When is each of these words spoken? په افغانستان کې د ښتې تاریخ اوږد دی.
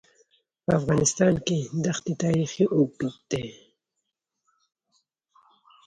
په 0.63 0.71
افغانستان 0.79 1.33
کې 1.47 1.59
د 1.83 1.85
ښتې 1.97 2.13
تاریخ 2.23 2.51
اوږد 2.75 3.15
دی. 3.31 3.47